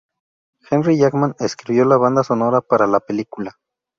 [0.67, 3.59] Henry Jackman escribió la banda sonora para la película.